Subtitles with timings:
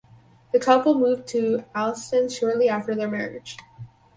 [0.51, 3.55] The couple moved to Allston shortly after their marriage.